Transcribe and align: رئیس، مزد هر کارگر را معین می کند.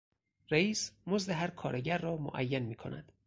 رئیس، 0.51 0.91
مزد 1.07 1.29
هر 1.31 1.47
کارگر 1.47 1.97
را 1.97 2.17
معین 2.17 2.63
می 2.65 2.75
کند. 2.75 3.11